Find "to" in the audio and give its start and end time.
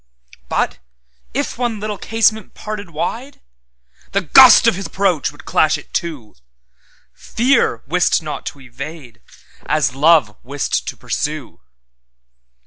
5.93-6.33, 8.47-8.61, 10.87-10.97